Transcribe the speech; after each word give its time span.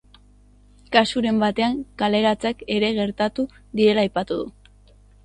Kasuren 0.95 1.41
batean, 1.43 1.75
kaleratzeak 2.03 2.63
ere 2.77 2.89
gertatu 3.01 3.47
direla 3.81 4.07
aipatu 4.07 4.39
du. 4.41 4.73